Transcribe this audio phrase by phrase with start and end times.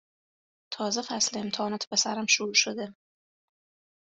[0.73, 2.93] تازه فصل امتحانات پسرم شروع شده